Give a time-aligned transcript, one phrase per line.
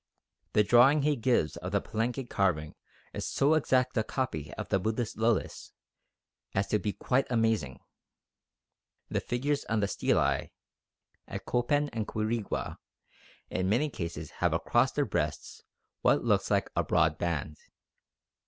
[0.53, 2.73] The drawing he gives of the Palenque carving
[3.13, 5.73] is so exact a copy of the Buddhist lotus
[6.55, 7.79] as to be quite amazing.
[9.09, 10.49] The figures on the stelae
[11.27, 12.79] at Copan and Quirigua,
[13.51, 15.61] in many instances have across their breasts
[16.01, 17.57] what looks like a broad band.